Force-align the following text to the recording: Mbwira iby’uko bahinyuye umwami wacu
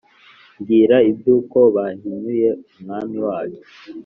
Mbwira 0.59 0.97
iby’uko 1.09 1.57
bahinyuye 1.75 2.49
umwami 2.75 3.17
wacu 3.25 3.63